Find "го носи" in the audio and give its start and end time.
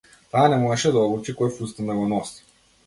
2.01-2.45